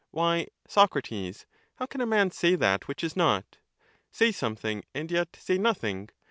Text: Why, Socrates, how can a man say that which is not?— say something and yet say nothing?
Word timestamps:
Why, 0.09 0.47
Socrates, 0.67 1.45
how 1.75 1.85
can 1.85 2.01
a 2.01 2.07
man 2.07 2.31
say 2.31 2.55
that 2.55 2.87
which 2.87 3.03
is 3.03 3.15
not?— 3.15 3.59
say 4.11 4.31
something 4.31 4.83
and 4.95 5.11
yet 5.11 5.35
say 5.39 5.59
nothing? 5.59 6.09